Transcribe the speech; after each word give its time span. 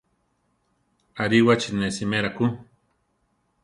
Aríwachi 1.21 1.69
ne 1.73 1.87
simera 1.95 2.29
ku. 2.35 2.45